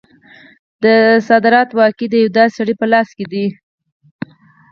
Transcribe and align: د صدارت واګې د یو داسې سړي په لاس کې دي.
د 0.83 0.85
صدارت 1.27 1.69
واګې 1.77 2.07
د 2.09 2.13
یو 2.23 2.29
داسې 2.37 2.53
سړي 2.57 2.73
په 2.79 2.85
لاس 2.93 3.09
کې 3.17 3.25
دي. 3.31 3.45